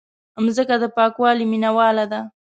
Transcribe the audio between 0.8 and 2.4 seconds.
د پاکوالي مینواله ده.